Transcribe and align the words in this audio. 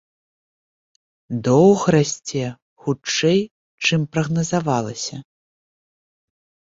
Доўг 1.47 1.81
расце 1.95 2.41
хутчэй, 2.85 3.39
чым 3.91 4.01
прагназавалася. 4.17 5.15